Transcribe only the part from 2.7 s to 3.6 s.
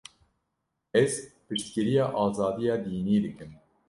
dînî dikim.